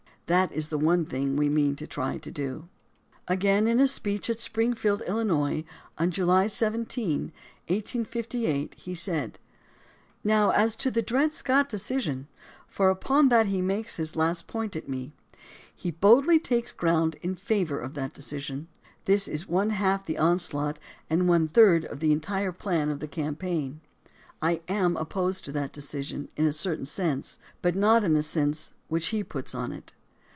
[0.27, 2.69] That is one thing we mean to try to do.
[3.27, 5.65] Again, in a speech at Springfield, Illinois,
[5.97, 7.33] on July 17,
[7.67, 9.37] 1858; he said:
[10.23, 12.27] 146 THE DEMOCRACY OF ABRAHAM LINCOLN Now as to the Dred Scott decision:
[12.69, 15.11] for upon that he makes his last point at me.
[15.75, 18.69] He boldly takes ground in favor of that decision.
[19.03, 20.79] This is one half the onslaught,
[21.09, 23.81] and one third of the entire plan of the campaign.
[24.41, 28.71] I am opposed to that decision in a certain sense, but not in the sense
[28.87, 29.91] which he puts on it.